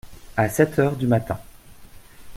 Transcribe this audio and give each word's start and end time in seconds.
À 0.35 0.49
sept 0.49 0.79
heures 0.79 0.95
du 0.95 1.05
matin. 1.05 1.39